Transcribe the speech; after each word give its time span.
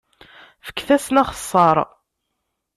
Fket-asen 0.67 1.19
axeṣṣar. 1.23 1.77